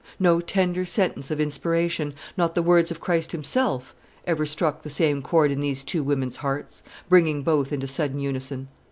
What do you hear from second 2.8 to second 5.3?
of Christ himself, ever struck the same